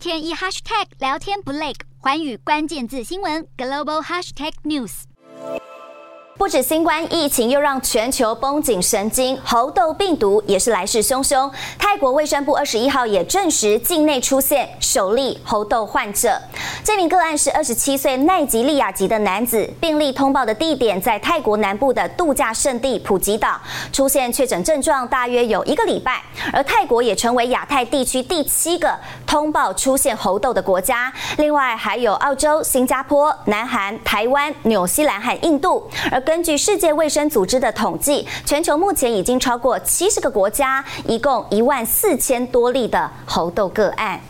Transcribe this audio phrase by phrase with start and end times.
[0.00, 5.02] 天一 hashtag 聊天不累，环宇关键字新闻 global hashtag news。
[6.38, 11.52] 不止新冠疫情，又让全球绷紧神经，猴痘病毒也是来势汹汹。
[11.78, 16.40] 泰国卫生部二十一号也证实，境内出现首例猴痘患者。
[16.90, 23.60] 这名个案是二十七岁奈及利亚籍的男子，病例通报的地点在泰国南部的度假胜地普吉岛，
[23.92, 26.20] 出现确诊症状大约有一个礼拜。
[26.52, 28.92] 而泰国也成为亚太地区第七个
[29.24, 35.88] 通报出现猴痘的国家，另外还有澳洲、新加坡、南韩、台湾、纽西兰和印度。
[36.10, 44.20] 而根据世界卫生组织的统计，全球目前已经超过七十个国家，一共一万四千多例的猴痘个案。